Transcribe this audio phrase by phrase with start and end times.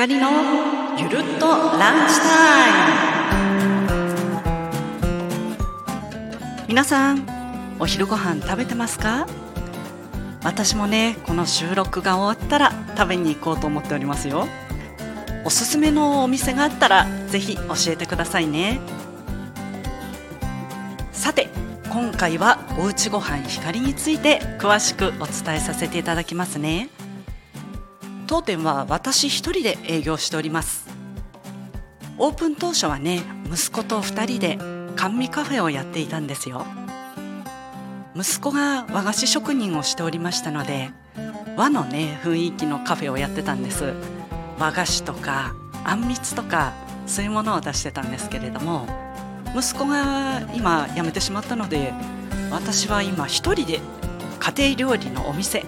[0.00, 0.30] 光の
[0.96, 1.46] ゆるっと
[1.78, 2.30] ランチタ
[2.68, 2.72] イ
[3.82, 4.40] ム。
[6.68, 7.26] 皆さん
[7.78, 9.26] お昼ご飯食べてますか？
[10.42, 14.46] 私もねこの収録が終わったら食べに行こうと思っておりますよ。
[15.44, 18.80] おすすめのお店があったらぜひ教えてくださいね。
[21.12, 21.50] さて
[21.90, 26.88] 今回はおうちごはん光について詳しくお伝えさせていただきますね。
[28.30, 30.86] 当店は私一人で営業しております。
[32.16, 34.56] オープン当初はね息子と2人で
[34.94, 36.64] 甘味カフェをやっていたんですよ。
[38.14, 40.92] 息子が和菓子職人をしておりましたので
[41.56, 43.94] 和のね雰囲気のカフェをやってたんです。
[44.60, 45.52] 和菓子とか
[45.82, 46.72] あんみつとか
[47.08, 48.86] そういうものを出してたんですけれども
[49.56, 51.92] 息子が今辞めてしまったので
[52.52, 53.80] 私は今一人で
[54.38, 55.64] 家庭料理のお店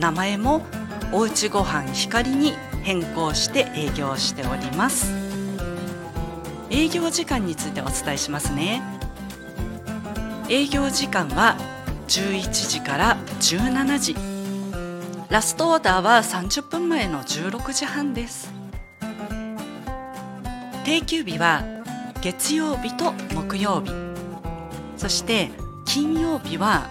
[0.00, 0.66] 名前も
[1.12, 5.12] おうちごはん光に変更して営業しております。
[6.70, 8.82] 営業時間についてお伝えしますね。
[10.48, 11.56] 営業時間は
[12.08, 14.16] 11時から17時。
[15.28, 18.52] ラストオーダーは30分前の16時半です。
[20.84, 21.62] 定休日は
[22.20, 23.90] 月曜日と木曜日。
[24.96, 25.50] そして
[25.84, 26.88] 金曜日は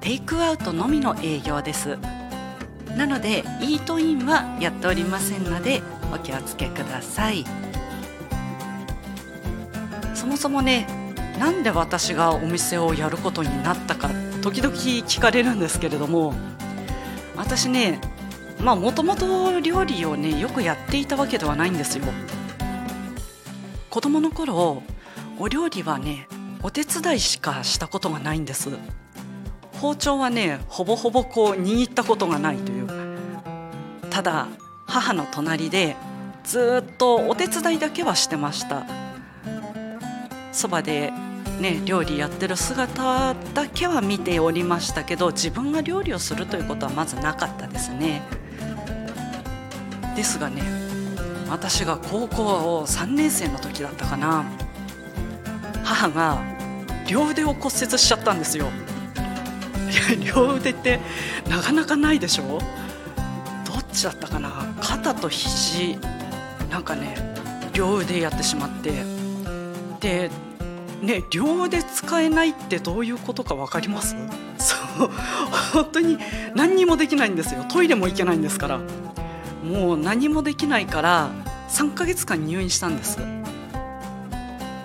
[0.00, 1.98] テイクアウトのみの営業です。
[2.96, 7.44] なのでイートインはやっておりませんのでお気をつけください。
[10.14, 10.86] そもそもね
[11.38, 14.10] なんで私がお店をやることになったか
[14.42, 16.34] 時々聞かれるんですけれども
[17.36, 18.00] 私ね
[18.60, 22.04] まあもともと料理をねよくやっていたわけではないんですよ。
[23.88, 24.82] 子供の頃
[25.38, 26.28] お料理はね
[26.62, 28.68] お手伝いしかしたことがないんです。
[29.80, 32.88] 包丁はねほぼほぼこう握ったことがないという
[34.10, 34.46] ただ
[34.86, 35.96] 母の隣で
[36.44, 38.84] ずっとお手伝いだけはしてました。
[40.52, 41.12] そばで
[41.60, 48.22] ね料理やってる姿だけは見ておりましたけど自分が料理をするということはまずなかったですね。
[50.16, 50.62] ですがね
[51.48, 52.42] 私が高校
[52.78, 54.44] を3年生の時だったかな。
[55.84, 56.42] 母が
[57.08, 58.66] 両腕を骨折しちゃったんですよ。
[60.34, 61.00] 両腕って
[61.48, 62.60] なかなかないでしょ？
[63.66, 64.74] どっちだったかな？
[64.80, 65.98] 肩と肘
[66.70, 67.16] なんかね
[67.72, 68.92] 両腕やってしまって。
[70.00, 70.30] で
[71.02, 74.16] ね両腕使えないってどういうことか分かります？
[74.58, 75.10] そう。
[75.72, 76.18] 本当に
[76.54, 77.64] 何にもできないんですよ。
[77.64, 78.80] トイレも行けないんですから。
[79.64, 81.30] もう何もできないから
[81.68, 83.18] 3ヶ月間入院したんです。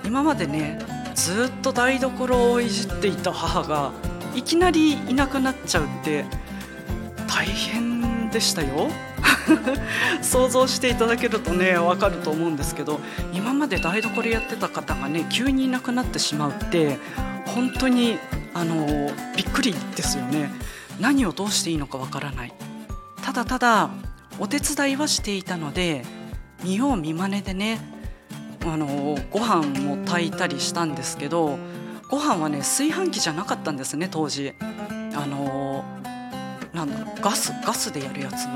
[0.03, 0.79] 今までね
[1.15, 3.91] ずっと台所をいじっていた母が
[4.35, 6.25] いきなりいなくなっちゃうって
[7.27, 8.89] 大変でしたよ。
[10.21, 12.99] 想像していただけるとね分かると思うんですけど
[13.31, 16.97] 今まで台所やってた方がね急にいなくなってしまうって
[17.45, 18.17] 本当に
[18.53, 20.51] あのびっくりですよね。
[20.99, 22.53] 何をどうしていいのかわからない。
[23.21, 23.89] ただただ
[24.39, 26.05] お手伝いはしていたので
[26.63, 27.79] 見よう見まねでね
[28.65, 31.59] あのご飯も炊いたりしたんですけど
[32.09, 34.53] ご飯はね炊飯器じゃなかったんですね当時。
[34.61, 35.83] あの
[36.73, 38.47] なんだろガスガスでやるやつ？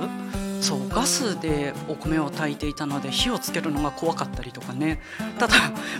[0.65, 4.99] そうガスでお米を炊いていたので火をつけるのが怖かったりとかね。
[5.37, 5.53] ただ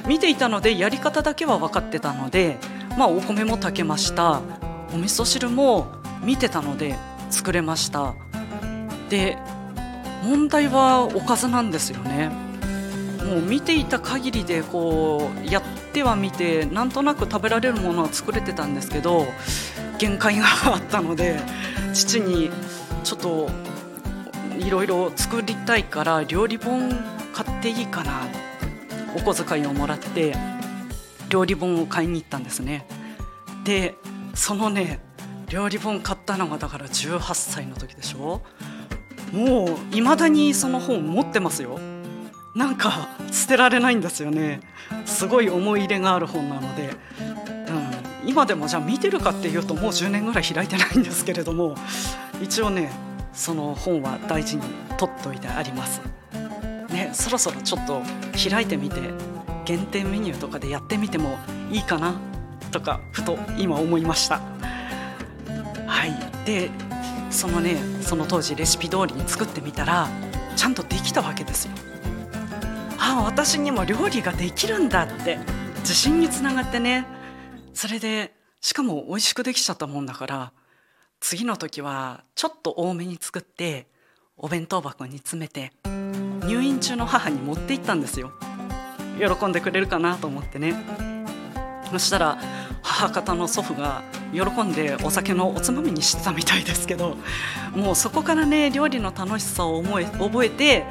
[0.06, 2.58] 見ていたのでやり方だけは分かってたので
[2.98, 4.42] まあお米も炊けました。
[4.94, 5.88] お味噌汁も
[6.22, 6.98] 見てたので
[7.30, 8.16] 作れました。
[9.10, 9.38] で
[10.24, 12.30] 問題はおかずなんですよね。
[13.26, 15.64] もう見ていた限りでこうやっ
[15.94, 19.26] てはみてなんとなく食べられるものは作れてたんですけど
[19.98, 21.40] 限界があったので
[21.94, 22.50] 父に
[23.04, 23.50] ちょっと
[24.58, 26.90] いろいろ作りたいから料理本
[27.34, 28.24] 買っていいかな
[29.16, 30.36] お小遣いをもらって
[31.30, 32.88] 料理本を買いに行ったんですね。
[33.64, 33.96] で
[34.34, 35.00] そのね
[35.50, 38.42] 料理本買ったのがだから18歳の時でしょ？
[39.32, 41.80] もういまだにその本持ってますよ。
[42.60, 44.60] なんか捨てられないんですよね。
[45.06, 51.76] すごい思い入れがある本なので、うん、今でもじゃあ見てるかっていうともう10年ぐらい開いてないんですけれども
[52.44, 52.92] 一応ね
[53.32, 54.64] その本は大事に
[54.98, 56.02] 取っといてあります。
[56.90, 58.02] ねそろそろちょっと
[58.50, 59.00] 開いてみて
[59.64, 61.38] 限定メニューとかでやってみても
[61.72, 62.16] いいかな
[62.72, 64.42] とかふと今思いました。
[65.88, 66.12] はい。
[66.46, 66.70] で
[67.32, 70.10] そのねその当時レシピ通りに作ってみたら
[70.58, 71.72] ちゃんとできたわけですよ。
[73.10, 75.40] あ私にも料理ができるんだって
[75.80, 77.08] 自信につながってね。
[77.74, 80.52] それでしかも美味しくできちゃったもんだから
[81.20, 83.88] 次の時はちょっと多めに作って
[84.38, 85.72] お弁当箱に詰めて
[86.46, 88.32] 入院中の母に持って行ったんですよ。
[89.18, 90.76] 喜んでくれるかなと思ってね。
[91.92, 92.38] そしたら
[92.82, 97.18] 母方の祖父が喜んでお酒のおつまみにしてたみたいですけど
[97.76, 100.86] もうそこからね料理の楽しさを思え覚えて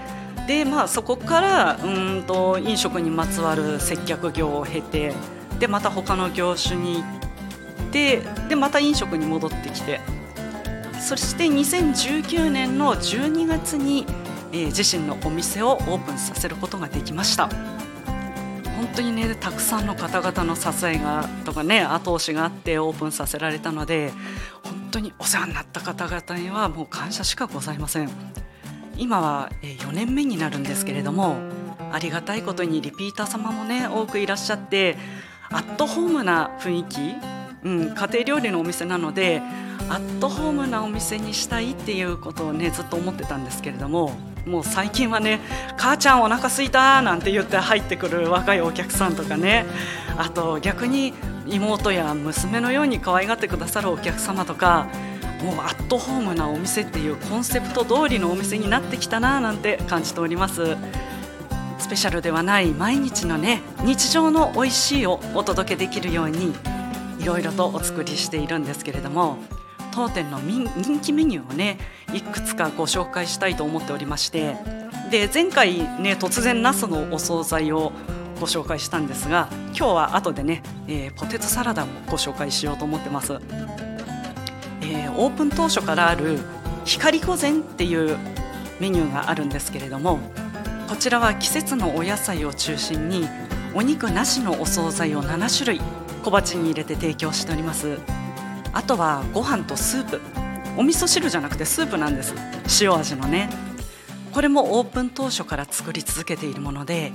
[0.48, 5.12] でまあそこからうんと飲食にまつわる接客業を経て
[5.60, 10.00] でまた他の業種に行ってでまた飲食に戻ってきて
[10.98, 14.06] そして2019年の12月に、
[14.52, 17.48] えー、自身のお店をオープンさせることができました。
[18.76, 24.12] 本当にねたくさんの方々の支えがとかね後押しがあってオープンさせられたので
[24.64, 28.10] 本当にお世話になった方々にはもう感謝しかございません
[28.98, 31.36] 今は4年目になるんですけれども
[31.92, 34.96] ありがたいことにリピーター様もね多くいらっしゃって
[35.50, 37.00] アットホームな雰囲気、
[37.64, 39.40] うん、家庭料理のお店なので
[39.88, 44.12] アットホームなお店にしたいっていうことをねずっと思ってたんですけれども
[44.44, 45.40] もう最近はね
[45.78, 49.64] 「母ちゃんお腹すいた」なんて言って入ってくる若いお客さんとかね
[50.18, 51.14] あと逆に
[51.46, 54.88] 妹や娘のように可愛がってくださるお客様とか
[55.42, 60.76] もうアットホームなお店っていうコンセプト通りのお店になってきたななんて感じております。
[61.78, 66.52] スペシャルではない毎日のね日常の美味しいをお届けできるように
[67.20, 69.38] いろいろとお作りしているんですけれども
[69.92, 71.78] 当店の人気メニューをね
[72.12, 74.56] いくつかご紹介したいと思っておりまして
[75.10, 77.92] で前回ね突然ナスのお惣菜を
[78.38, 83.38] ご紹介したんですが今日は後でね、えー、ポテトサラダをご紹介しようと思ってます、
[84.82, 86.38] えー、オープン当初からある
[86.84, 88.16] 光御膳っていう
[88.80, 90.18] メニューがあるんですけれども
[90.88, 93.28] こちらは季節のお野菜を中心に
[93.74, 95.80] お肉なしのお惣菜を7種類
[96.24, 97.98] 小鉢に入れて提供しております。
[98.72, 100.20] あとはご飯とスープ。
[100.76, 102.34] お味噌汁じゃなくてスープなんです。
[102.80, 103.50] 塩味のね。
[104.32, 107.12] これもオープン当初から作り続けているもので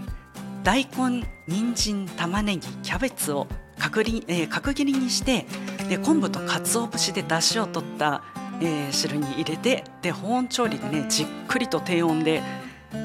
[0.63, 5.45] 大根人参玉ねぎキャベツを角切,、えー、角切りにして
[5.89, 8.23] で昆布と鰹節で出汁を取った、
[8.61, 12.41] えー、汁に入れてで保温調理でねじっくりと低温で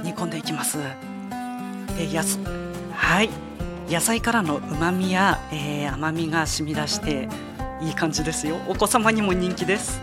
[0.05, 0.79] 煮込んでいきます。
[1.97, 2.39] でやす
[2.95, 3.31] はい。
[3.89, 7.27] 野菜からのうまみや、えー、甘みが染み出して
[7.81, 8.57] いい感じですよ。
[8.69, 10.03] お子様にも人気です。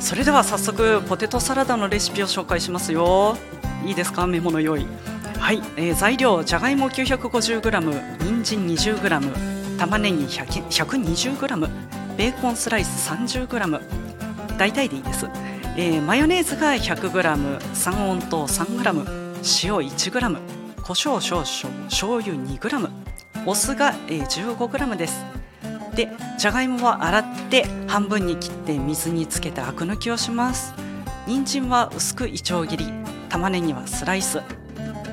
[0.00, 3.36] それでは早速ポテトサラダのレシピを紹介しますよ。
[3.84, 4.26] いいですか？
[4.26, 4.86] メモの用意。
[5.38, 11.68] はい、えー、材料じゃがいも 950g 人参 20g 玉ねぎ 120g
[12.16, 15.26] ベーコンスライス 30g 大体でいいです、
[15.76, 19.26] えー、マヨネーズが 100g 三温糖 3g
[19.64, 22.90] 塩 1g 胡椒少々醤油 2g
[23.44, 25.24] お酢が 15g です。
[25.94, 30.74] でじゃがいもは洗って半分に切って水につけてアク抜きをします。
[31.26, 32.86] 人参は薄くいちょう切り
[33.28, 34.42] 玉ねぎはスライス、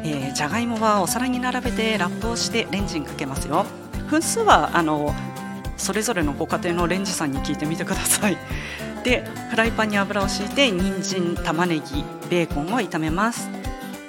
[0.03, 3.65] えー、じゃがいもはお皿に並べてラップをしてレンジにかけますよ。
[4.13, 5.11] 分数はあの
[5.75, 8.37] それぞれのご家庭のレンジさんに聞いてみてください。
[9.03, 13.49] でフライパンに油を敷いて人参玉ねぎベーコンを炒めます。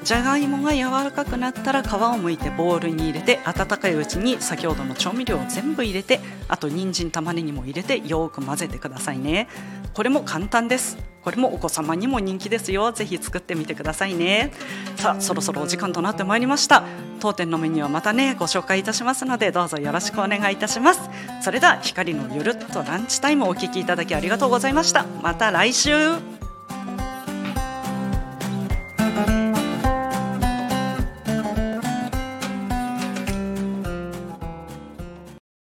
[0.05, 9.49] じゃがいもが柔らかくなったら皮を剥いてボウルに入れて温かいうちに先ほどの調味料を全部入れてあと人参玉ねぎも入れてよく混ぜてくださいね。
[9.95, 10.99] これも簡単です。
[11.23, 12.93] これもお子様にも人気ですよ。
[12.93, 14.53] ぜひ作ってみてくださいね。
[14.97, 16.85] さあそろそろお時間となってまいりました。
[17.21, 21.01] 当店のメニューはまたねご紹介いたしますのでどうぞよろしくお願いいたします。
[21.41, 25.07] それでは光のゆるっとランチタイムお聞きいただきありがとうございました。
[25.23, 26.34] また来週。